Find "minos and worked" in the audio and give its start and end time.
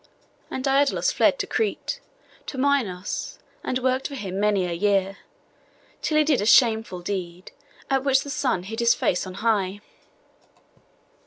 2.57-4.07